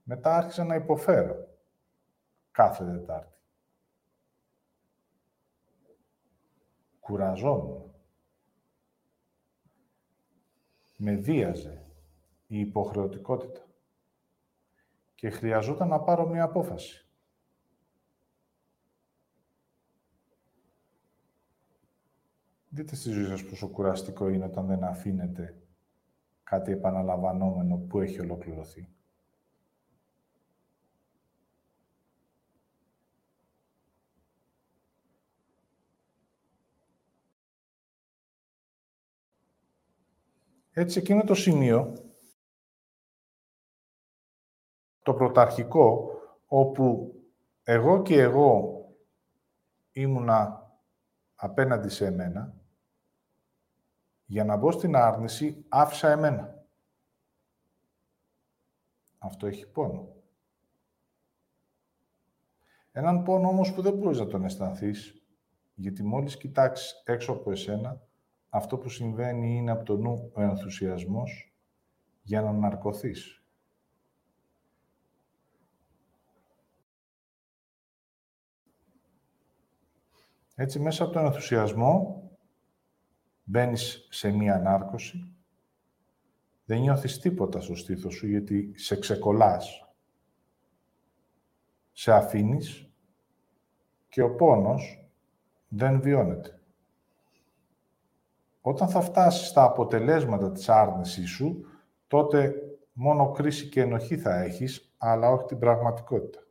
[0.02, 1.48] μετά άρχισα να υποφέρω
[2.50, 3.36] κάθε Τετάρτη.
[7.00, 7.92] Κουραζόμουν.
[10.96, 11.84] Με βίαζε
[12.46, 13.60] η υποχρεωτικότητα
[15.14, 17.07] και χρειαζόταν να πάρω μία απόφαση.
[22.78, 25.62] Δείτε στη ζωή σας πόσο κουραστικό είναι όταν δεν αφήνετε
[26.42, 28.88] κάτι επαναλαμβανόμενο που έχει ολοκληρωθεί.
[40.70, 41.92] Έτσι, εκείνο το σημείο,
[45.02, 46.10] το πρωταρχικό,
[46.46, 47.14] όπου
[47.62, 48.84] εγώ και εγώ
[49.92, 50.70] ήμουνα
[51.34, 52.57] απέναντι σε εμένα,
[54.30, 56.64] για να μπω στην άρνηση, άφησα εμένα.
[59.18, 60.12] Αυτό έχει πόνο.
[62.92, 65.22] Έναν πόνο όμως που δεν μπορείς να τον αισθανθείς,
[65.74, 68.02] γιατί μόλις κοιτάξεις έξω από εσένα,
[68.48, 71.56] αυτό που συμβαίνει είναι από το νου ο ενθουσιασμός
[72.22, 73.42] για να ναρκωθείς.
[80.54, 82.17] Έτσι, μέσα από τον ενθουσιασμό
[83.50, 85.32] μπαίνεις σε μία ανάρκωση,
[86.64, 89.88] δεν νιώθεις τίποτα στο στήθος σου, γιατί σε ξεκολλάς.
[91.92, 92.90] Σε αφήνεις
[94.08, 95.10] και ο πόνος
[95.68, 96.60] δεν βιώνεται.
[98.60, 101.64] Όταν θα φτάσεις στα αποτελέσματα της άρνησής σου,
[102.06, 102.54] τότε
[102.92, 106.46] μόνο κρίση και ενοχή θα έχεις, αλλά όχι την πραγματικότητα.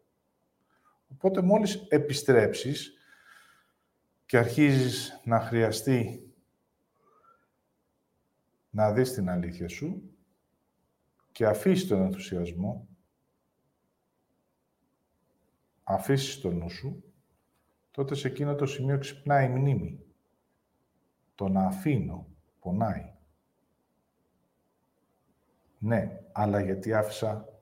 [1.12, 2.94] Οπότε μόλις επιστρέψεις
[4.26, 6.27] και αρχίζεις να χρειαστεί
[8.78, 10.16] να δεις την αλήθεια σου
[11.32, 12.88] και αφήσεις τον ενθουσιασμό,
[15.84, 17.04] αφήσεις τον νου σου,
[17.92, 20.06] τότε σε εκείνο το σημείο ξυπνάει η μνήμη.
[21.36, 22.28] Το να αφήνω
[22.60, 23.14] πονάει.
[25.80, 27.62] Ναι, αλλά γιατί άφησα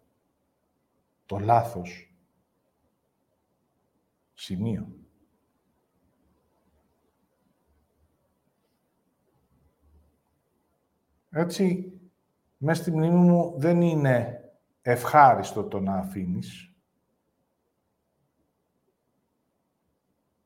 [1.25, 2.15] το λάθος
[4.34, 5.05] σημείο.
[11.38, 11.93] Έτσι,
[12.58, 14.43] μέσα στη μνήμη μου δεν είναι
[14.82, 16.74] ευχάριστο το να αφήνεις.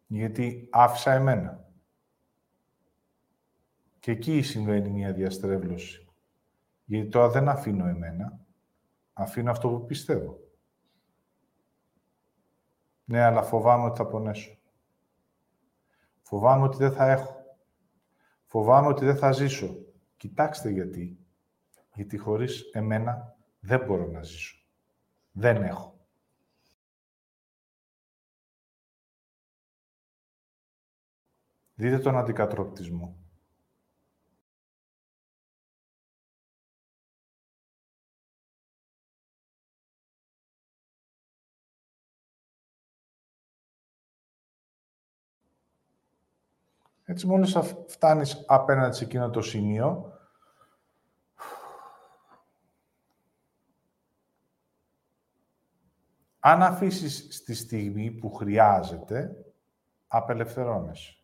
[0.07, 1.71] Γιατί άφησα εμένα.
[3.99, 6.07] Και εκεί συμβαίνει μια διαστρέβλωση.
[6.85, 8.39] Γιατί τώρα δεν αφήνω εμένα,
[9.13, 10.39] αφήνω αυτό που πιστεύω.
[13.03, 14.57] Ναι, αλλά φοβάμαι ότι θα πονέσω.
[16.21, 17.57] Φοβάμαι ότι δεν θα έχω.
[18.45, 19.87] Φοβάμαι ότι δεν θα ζήσω.
[20.19, 21.17] Κοιτάξτε γιατί.
[21.93, 24.57] Γιατί χωρίς εμένα δεν μπορώ να ζήσω.
[25.31, 25.99] Δεν έχω.
[31.73, 33.18] Δείτε τον αντικατροπτισμό.
[47.09, 50.13] Έτσι, μόλις φτάνεις απέναντι σε εκείνο το σημείο,
[56.39, 59.45] αν αφήσεις στη στιγμή που χρειάζεται,
[60.07, 61.23] απελευθερώνεσαι.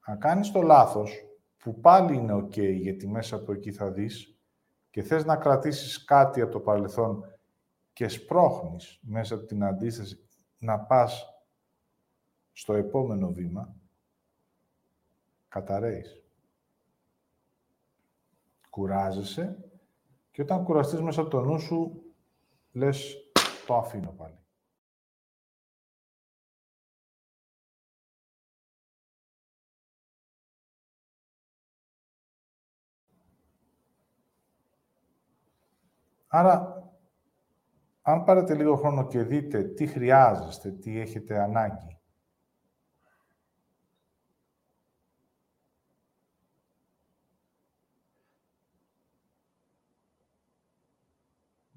[0.00, 1.12] Αν κάνεις το λάθος,
[1.58, 4.38] που πάλι είναι ok, γιατί μέσα από εκεί θα δεις,
[4.90, 7.24] και θες να κρατήσεις κάτι από το παρελθόν
[7.92, 11.26] και σπρώχνεις μέσα από την αντίσταση να πας
[12.52, 13.74] στο επόμενο βήμα,
[15.54, 16.22] καταραίεις.
[18.70, 19.70] Κουράζεσαι
[20.30, 22.04] και όταν κουραστείς μέσα από το νου σου,
[22.72, 23.16] λες,
[23.66, 24.38] το αφήνω πάλι.
[36.26, 36.82] Άρα,
[38.02, 42.00] αν πάρετε λίγο χρόνο και δείτε τι χρειάζεστε, τι έχετε ανάγκη,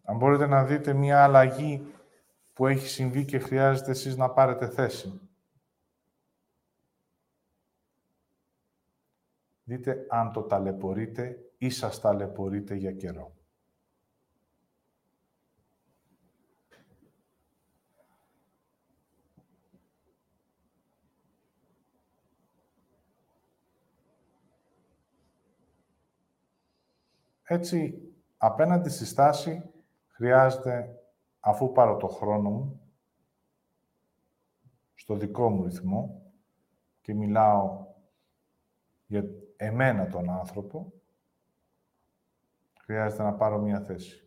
[0.09, 1.93] Αν μπορείτε να δείτε μία αλλαγή
[2.53, 5.21] που έχει συμβεί και χρειάζεται εσείς να πάρετε θέση.
[9.63, 13.35] Δείτε αν το ταλαιπωρείτε ή σας ταλαιπωρείτε για καιρό.
[27.43, 28.01] Έτσι,
[28.37, 29.71] απέναντι στη στάση,
[30.17, 30.99] χρειάζεται,
[31.39, 32.81] αφού πάρω το χρόνο μου,
[34.93, 36.31] στο δικό μου ρυθμό
[37.01, 37.85] και μιλάω
[39.05, 39.23] για
[39.55, 40.93] εμένα τον άνθρωπο,
[42.79, 44.26] χρειάζεται να πάρω μία θέση.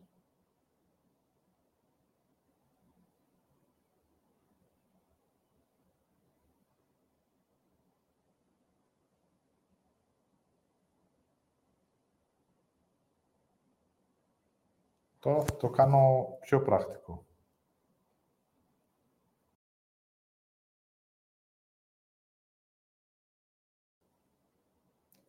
[15.20, 17.26] Τώρα θα το κάνω πιο πρακτικό.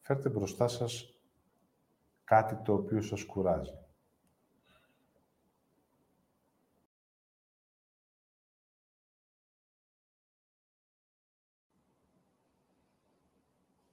[0.01, 1.19] Φέρτε μπροστά σας
[2.23, 3.73] κάτι το οποίο σας κουράζει.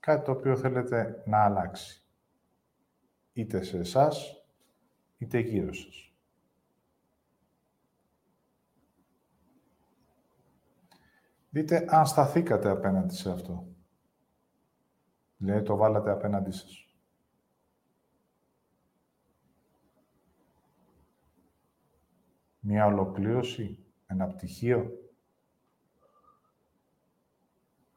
[0.01, 2.03] Κάτι το οποίο θέλετε να αλλάξει.
[3.33, 4.38] Είτε σε εσάς,
[5.19, 6.13] είτε γύρω σας.
[11.51, 13.67] Δείτε αν σταθήκατε απέναντι σε αυτό.
[15.37, 16.87] Δηλαδή το βάλατε απέναντί σας.
[22.61, 25.11] Μια ολοκλήρωση, ένα πτυχίο,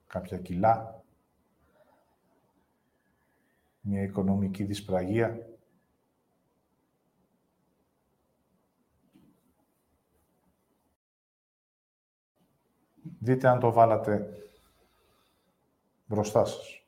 [0.07, 1.03] κάποια κιλά,
[3.81, 5.50] μια οικονομική δυσπραγία.
[13.23, 14.27] Δείτε αν το βάλατε
[16.05, 16.83] μπροστά σας.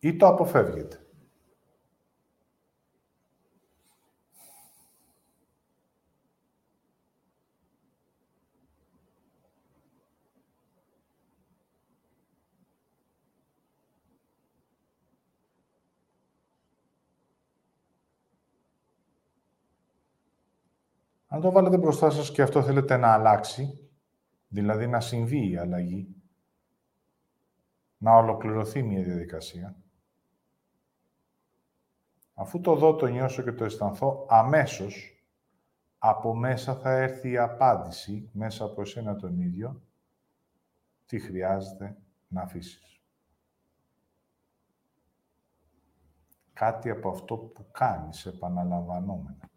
[0.00, 1.05] Ή το αποφεύγετε.
[21.36, 23.90] Αν το βάλετε μπροστά σας και αυτό θέλετε να αλλάξει,
[24.48, 26.14] δηλαδή να συμβεί η αλλαγή,
[27.98, 29.76] να ολοκληρωθεί μια διαδικασία,
[32.34, 35.24] αφού το δω, το νιώσω και το αισθανθώ, αμέσως
[35.98, 39.82] από μέσα θα έρθει η απάντηση, μέσα από εσένα τον ίδιο,
[41.06, 41.96] τι χρειάζεται
[42.28, 43.00] να αφήσεις.
[46.52, 49.50] Κάτι από αυτό που κάνεις επαναλαμβανόμενα.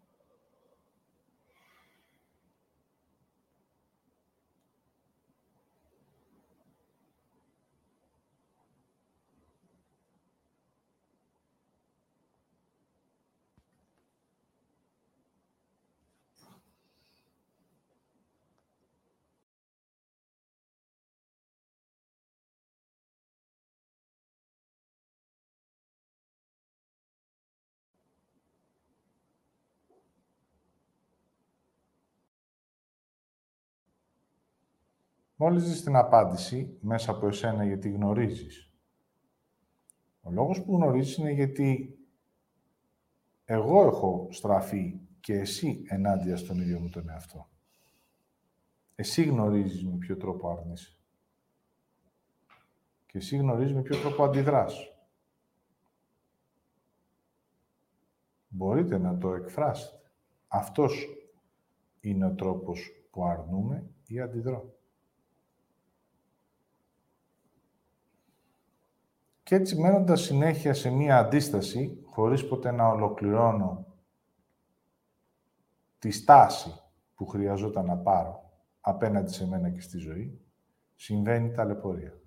[35.42, 38.72] Μόλις δεις την απάντηση μέσα από εσένα γιατί γνωρίζεις.
[40.22, 42.00] Ο λόγος που γνωρίζεις είναι γιατί
[43.46, 47.50] εγώ έχω στραφεί και εσύ ενάντια στον ίδιο μου τον εαυτό.
[48.96, 50.98] Εσύ γνωρίζεις με ποιο τρόπο άρνησε.
[53.06, 54.96] Και εσύ γνωρίζεις με ποιο τρόπο αντιδράς.
[58.48, 60.12] Μπορείτε να το εκφράσετε.
[60.48, 61.08] Αυτός
[62.00, 64.79] είναι ο τρόπος που αρνούμε ή αντιδρώ.
[69.50, 73.86] Και έτσι μένοντας συνέχεια σε μία αντίσταση, χωρίς ποτέ να ολοκληρώνω
[76.00, 76.82] τη στάση
[77.16, 80.42] που χρειαζόταν να πάρω απέναντι σε μένα και στη ζωή,
[80.96, 82.22] συμβαίνει ταλαιπωρία.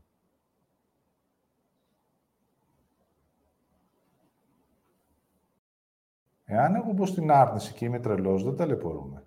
[6.44, 9.26] Εάν εγώ πω στην άρνηση και είμαι τρελός, δεν ταλαιπωρούμε.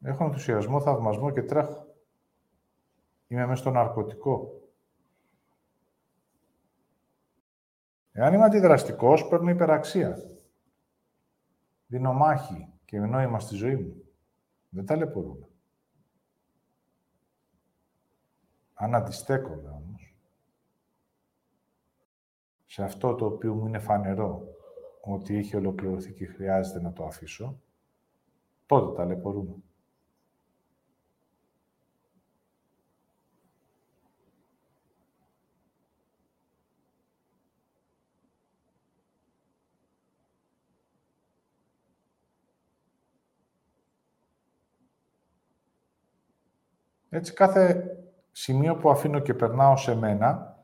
[0.00, 1.86] Έχω ενθουσιασμό, θαυμασμό και τρέχω.
[3.26, 4.60] Είμαι μέσα στο ναρκωτικό.
[8.18, 10.16] Εάν είμαι αντιδραστικός, παίρνω υπεραξία.
[11.86, 14.04] Δίνω μάχη και νόημα στη ζωή μου.
[14.68, 15.48] Δεν ταλαιπωρούμε.
[18.74, 20.16] Αν αντιστέκομαι όμως,
[22.66, 24.48] σε αυτό το οποίο μου είναι φανερό
[25.00, 27.60] ότι έχει ολοκληρωθεί και χρειάζεται να το αφήσω,
[28.66, 29.54] τότε ταλαιπωρούμε.
[47.16, 47.96] Έτσι, κάθε
[48.32, 50.58] σημείο που αφήνω και περνάω σε μένα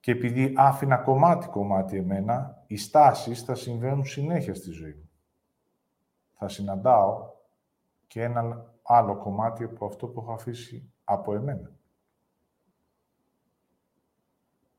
[0.00, 5.10] και επειδή άφηνα κομμάτι-κομμάτι εμένα, οι στάσεις θα συμβαίνουν συνέχεια στη ζωή μου.
[6.32, 7.30] Θα συναντάω
[8.06, 11.70] και ένα άλλο κομμάτι από αυτό που έχω αφήσει από εμένα.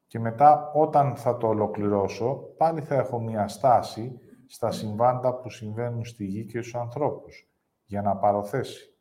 [0.08, 6.06] Και μετά, όταν θα το ολοκληρώσω, πάλι θα έχω μία στάση στα συμβάντα που συμβαίνουν
[6.06, 7.50] στη γη και στους ανθρώπους,
[7.86, 8.94] για να πάρω θέση.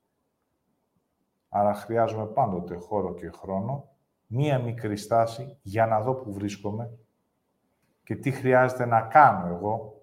[1.49, 3.89] Άρα χρειάζομαι πάντοτε χώρο και χρόνο,
[4.27, 6.99] μία μικρή στάση για να δω που βρίσκομαι
[8.05, 10.03] και τι χρειάζεται να κάνω εγώ,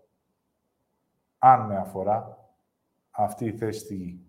[1.37, 2.37] αν με αφορά
[3.11, 4.25] αυτή η θέση στη γη.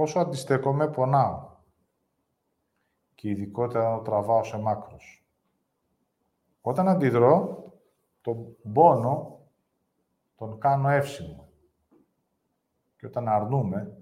[0.00, 1.56] Όσο αντιστέκομαι, πονάω.
[3.14, 5.26] Και ειδικότερα το τραβάω σε μάκρος.
[6.60, 7.64] Όταν αντιδρώ,
[8.20, 9.40] τον πόνο
[10.36, 11.48] τον κάνω εύσημο.
[12.96, 13.96] Και όταν αρνούμε,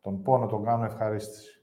[0.00, 1.59] τον πόνο τον κάνω ευχαρίστηση.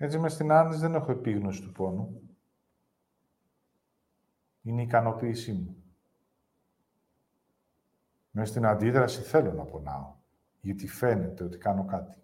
[0.00, 2.22] Έτσι, μες στην άρνηση δεν έχω επίγνωση του πόνου.
[4.62, 5.82] Είναι η ικανοποίησή μου.
[8.30, 10.14] Μες στην αντίδραση θέλω να πονάω,
[10.60, 12.22] γιατί φαίνεται ότι κάνω κάτι.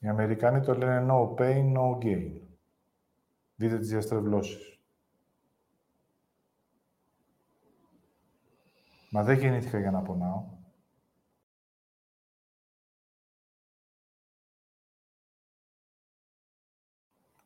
[0.00, 2.40] Οι Αμερικανοί το λένε no pain, no gain.
[3.56, 4.80] Δείτε τις διαστρεβλώσεις.
[9.10, 10.61] Μα δεν γεννήθηκα για να πονάω.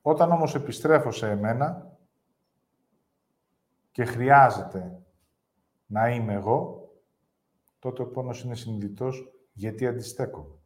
[0.09, 1.99] Όταν όμως επιστρέφω σε εμένα
[3.91, 5.03] και χρειάζεται
[5.87, 6.91] να είμαι εγώ,
[7.79, 10.61] τότε ο πόνος είναι συνειδητός γιατί αντιστέκω.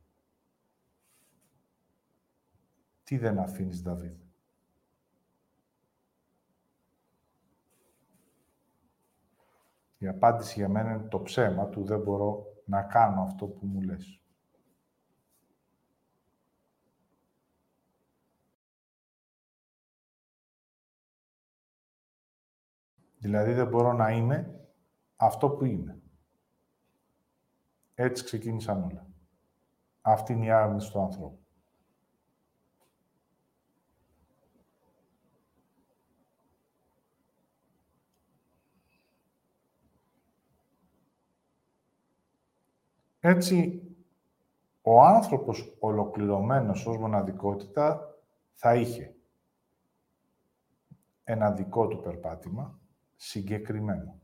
[3.02, 4.18] Τι δεν αφήνεις, Δαβίδ;
[9.98, 13.80] Η απάντηση για μένα είναι το ψέμα του δεν μπορώ να κάνω αυτό που μου
[13.80, 14.19] λες.
[23.20, 24.60] Δηλαδή δεν μπορώ να είμαι
[25.16, 26.00] αυτό που είμαι.
[27.94, 29.06] Έτσι ξεκίνησαν όλα.
[30.00, 31.38] Αυτή είναι η άρνηση του ανθρώπου.
[43.20, 43.82] Έτσι,
[44.82, 48.14] ο άνθρωπος ολοκληρωμένος ως μοναδικότητα
[48.54, 49.14] θα είχε
[51.24, 52.79] ένα δικό του περπάτημα,
[53.22, 54.20] συγκεκριμένο.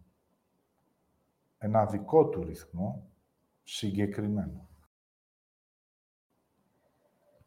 [1.59, 3.11] Ένα δικό του ρυθμό
[3.63, 4.69] συγκεκριμένο.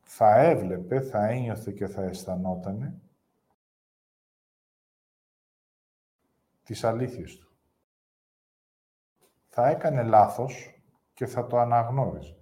[0.02, 3.02] θα έβλεπε, θα ένιωθε και θα αισθανότανε
[6.64, 7.52] τις αλήθειες του.
[9.48, 10.82] Θα έκανε λάθος
[11.14, 12.38] και θα το αναγνώριζε.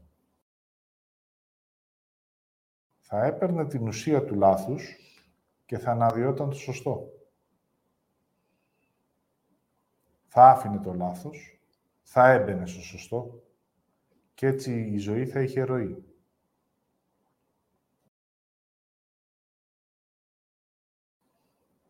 [2.99, 4.95] Θα έπαιρνε την ουσία του λάθους
[5.65, 7.16] και θα αναδιόταν το σωστό.
[10.39, 11.59] Θα άφηνε το λάθος,
[12.01, 13.43] θα έμπαινε στο σωστό
[14.33, 16.03] και έτσι η ζωή θα είχε ροή.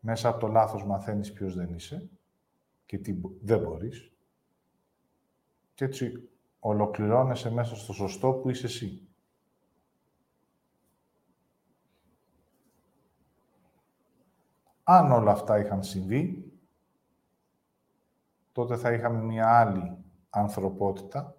[0.00, 2.10] Μέσα από το λάθος μαθαίνεις ποιος δεν είσαι
[2.86, 4.12] και τι δεν μπορείς.
[5.74, 6.28] Και έτσι
[6.58, 9.08] ολοκληρώνεσαι μέσα στο σωστό που είσαι εσύ.
[14.82, 16.47] Αν όλα αυτά είχαν συμβεί,
[18.58, 19.96] τότε θα είχαμε μια άλλη
[20.30, 21.36] ανθρωπότητα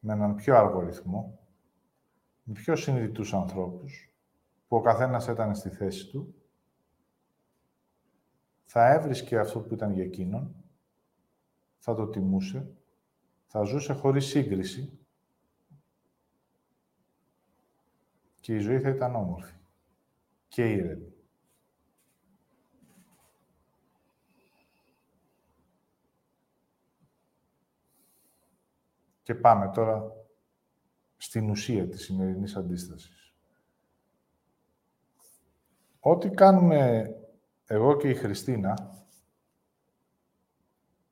[0.00, 1.38] με έναν πιο αργό ρυθμό,
[2.42, 4.14] με πιο συνειδητούς ανθρώπους,
[4.68, 6.34] που ο καθένας ήταν στη θέση του,
[8.64, 10.54] θα έβρισκε αυτό που ήταν για εκείνον,
[11.78, 12.76] θα το τιμούσε,
[13.46, 14.98] θα ζούσε χωρίς σύγκριση
[18.40, 19.56] και η ζωή θα ήταν όμορφη
[20.48, 21.11] και ήρεμη.
[29.22, 30.12] Και πάμε τώρα
[31.16, 33.34] στην ουσία της σημερινής αντίστασης.
[36.00, 37.10] Ό,τι κάνουμε
[37.66, 39.04] εγώ και η Χριστίνα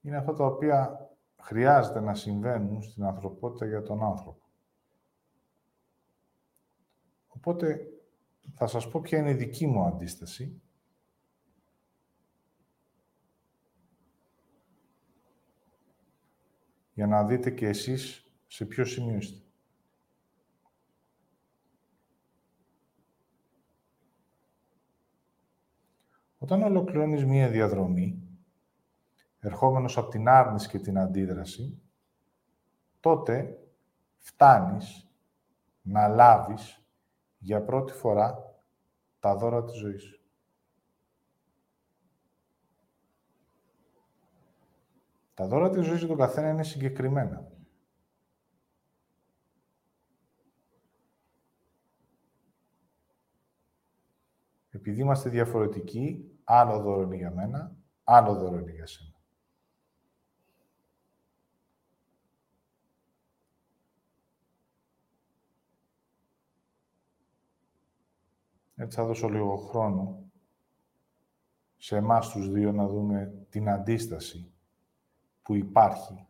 [0.01, 4.49] είναι αυτά τα οποία χρειάζεται να συμβαίνουν στην ανθρωπότητα για τον άνθρωπο.
[7.27, 7.87] Οπότε
[8.55, 10.63] θα σας πω ποια είναι η δική μου αντίσταση
[17.01, 19.43] για να δείτε και εσείς σε ποιο σημείο είστε.
[26.39, 28.29] Όταν ολοκληρώνεις μία διαδρομή,
[29.39, 31.83] ερχόμενος από την άρνηση και την αντίδραση,
[33.01, 33.59] τότε
[34.17, 35.11] φτάνεις
[35.83, 36.85] να λάβεις
[37.39, 38.55] για πρώτη φορά
[39.21, 40.20] τα δώρα της ζωής.
[45.41, 47.49] Τα δώρα της ζωής για τον καθένα είναι συγκεκριμένα.
[54.71, 59.15] Επειδή είμαστε διαφορετικοί, άλλο δώρο είναι για μένα, άλλο δώρο είναι για σένα.
[68.75, 70.31] Έτσι θα δώσω λίγο χρόνο
[71.77, 74.55] σε εμάς τους δύο να δούμε την αντίσταση
[75.51, 76.27] που υπάρχει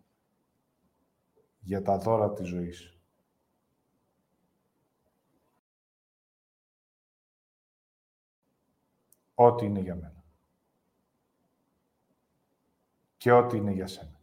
[1.61, 3.01] για τα δώρα της ζωής.
[9.35, 10.25] Ό,τι είναι για μένα.
[13.17, 14.21] Και ό,τι είναι για σένα.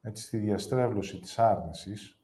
[0.00, 2.17] Έτσι, στη διαστρέβλωση της άρνησης,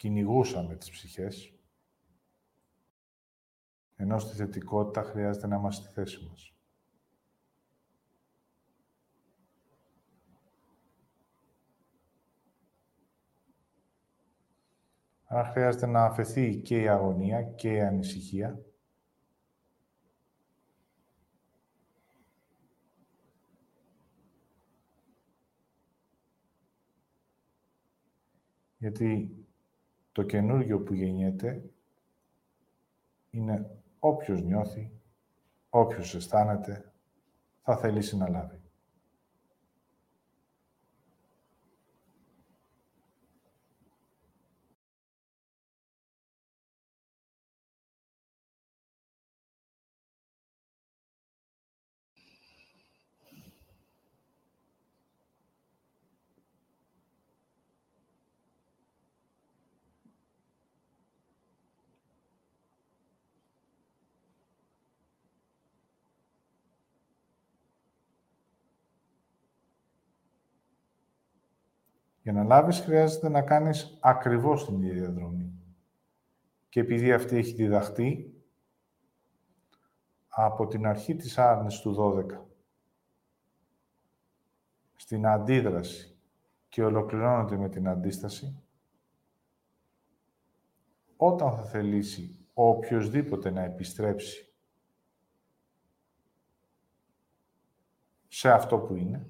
[0.00, 1.54] κυνηγούσαμε τις ψυχές,
[3.96, 6.54] ενώ στη θετικότητα χρειάζεται να είμαστε στη θέση μας.
[15.24, 18.64] Άρα χρειάζεται να αφαιθεί και η αγωνία και η ανησυχία
[28.80, 29.39] Γιατί
[30.12, 31.62] το καινούργιο που γεννιέται
[33.30, 34.90] είναι όποιος νιώθει,
[35.68, 36.92] όποιος αισθάνεται,
[37.62, 38.59] θα θελήσει να λάβει.
[72.30, 75.52] Για να λάβεις, χρειάζεται να κάνεις ακριβώς την ίδια διαδρομή.
[76.68, 78.34] Και επειδή αυτή έχει διδαχτεί
[80.28, 82.46] από την αρχή της άρνησης του 12,
[84.96, 86.18] στην αντίδραση
[86.68, 88.62] και ολοκληρώνεται με την αντίσταση,
[91.16, 94.52] όταν θα θελήσει ο οποιοδήποτε να επιστρέψει
[98.28, 99.26] σε αυτό που είναι,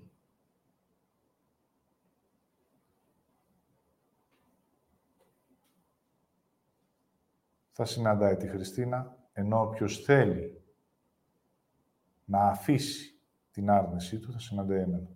[7.83, 10.62] θα συναντάει τη Χριστίνα, ενώ όποιος θέλει
[12.24, 13.20] να αφήσει
[13.51, 15.09] την άρνησή του, θα συναντάει εμένα.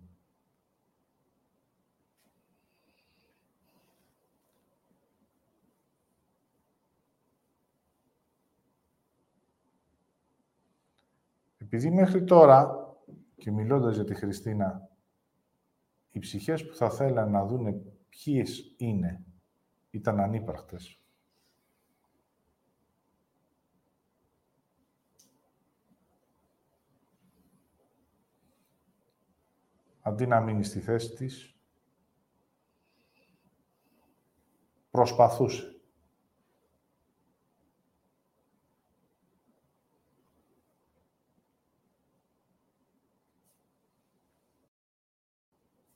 [11.57, 12.87] Επειδή μέχρι τώρα,
[13.35, 14.89] και μιλώντας για τη Χριστίνα,
[16.11, 19.25] οι ψυχές που θα θέλαν να δούνε ποιες είναι,
[19.89, 21.04] ήταν ανύπαρκτες.
[30.07, 31.55] Αντί να μείνει στη θέση της,
[34.91, 35.79] προσπαθούσε.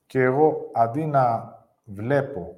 [0.05, 1.53] Και εγώ, αντί να
[1.86, 2.55] βλέπω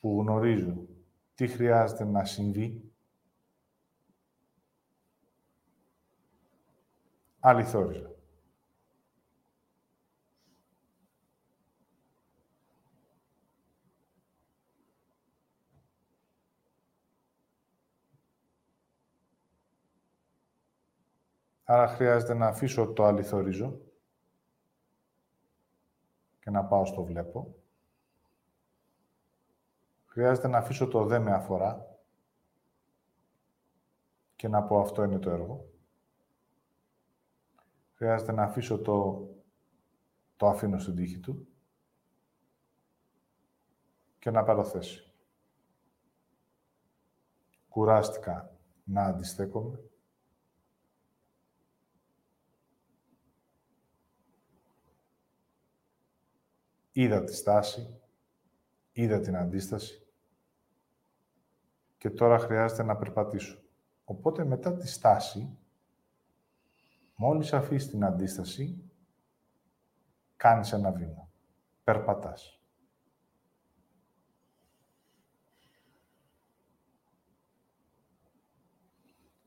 [0.00, 0.86] που γνωρίζω
[1.34, 2.92] τι χρειάζεται να συμβεί,
[7.40, 8.17] αληθόριζα.
[21.70, 23.80] Άρα χρειάζεται να αφήσω το αληθορίζω
[26.40, 27.54] και να πάω στο βλέπω.
[30.06, 31.98] Χρειάζεται να αφήσω το δε με αφορά
[34.36, 35.70] και να πω αυτό είναι το έργο.
[37.94, 39.28] Χρειάζεται να αφήσω το,
[40.36, 41.48] το αφήνω στην τύχη του
[44.18, 45.12] και να πάρω θέση.
[47.68, 49.88] Κουράστηκα να αντιστέκομαι
[56.98, 58.00] Είδα τη στάση,
[58.92, 60.06] είδα την αντίσταση
[61.98, 63.62] και τώρα χρειάζεται να περπατήσω.
[64.04, 65.58] Οπότε μετά τη στάση,
[67.14, 68.90] μόλις αφήσεις την αντίσταση,
[70.36, 71.30] κάνεις ένα βήμα.
[71.84, 72.60] Περπατάς.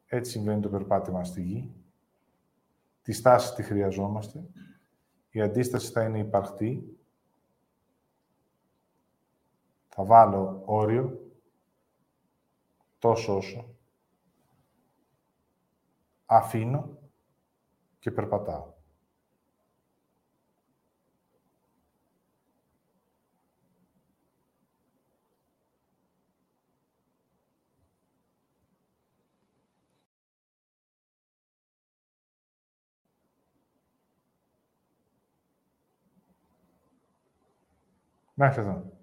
[0.06, 1.74] Έτσι συμβαίνει το περπάτημα στη γη.
[3.02, 4.50] Τη στάση τη χρειαζόμαστε.
[5.30, 6.96] Η αντίσταση θα είναι υπαρκτή
[9.94, 11.32] θα βάλω όριο
[13.00, 13.76] τόσο όσο
[16.26, 16.98] αφήνω
[18.00, 18.74] και περπατάω.
[38.34, 39.01] Μέχρι εδώ.